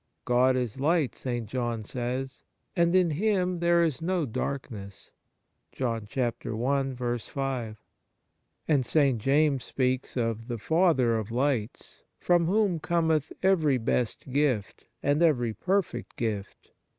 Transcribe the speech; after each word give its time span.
"God 0.25 0.55
is 0.55 0.79
light," 0.79 1.13
St. 1.13 1.45
John 1.47 1.83
says," 1.83 2.43
and 2.75 2.95
in 2.95 3.11
Him 3.11 3.59
there 3.59 3.83
is 3.85 4.01
no 4.01 4.25
darkness" 4.25 5.11
j 5.71 5.83
1 5.85 6.07
and 8.67 8.83
St. 8.83 9.19
James 9.21 9.63
speaks 9.63 10.17
of" 10.17 10.47
the 10.47 10.57
Father 10.57 11.15
of 11.19 11.29
lights," 11.29 12.01
from 12.17 12.47
whom 12.47 12.79
cometh" 12.79 13.31
every 13.43 13.77
best 13.77 14.31
gift 14.31 14.87
and 15.03 15.21
every 15.21 15.53
perfect 15.53 16.15
gift." 16.15 16.71